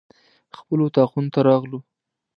[0.57, 1.79] خپلو اطاقونو ته راغلو.